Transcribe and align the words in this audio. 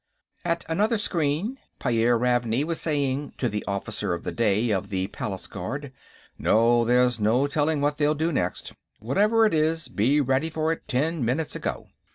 At 0.43 0.65
another 0.67 0.97
screen, 0.97 1.59
Pyairr 1.79 2.17
Ravney 2.19 2.63
was 2.63 2.81
saying, 2.81 3.33
to 3.37 3.47
the 3.47 3.63
officer 3.67 4.15
of 4.15 4.23
the 4.23 4.31
day 4.31 4.71
of 4.71 4.89
the 4.89 5.05
Palace 5.09 5.45
Guard: 5.45 5.91
"No, 6.39 6.83
there's 6.83 7.19
no 7.19 7.45
telling 7.45 7.81
what 7.81 7.99
they'll 7.99 8.15
do 8.15 8.31
next. 8.31 8.73
Whatever 8.97 9.45
it 9.45 9.53
is, 9.53 9.87
be 9.87 10.19
ready 10.19 10.49
for 10.49 10.71
it 10.71 10.87
ten 10.87 11.23
minutes 11.23 11.55
ago." 11.55 11.85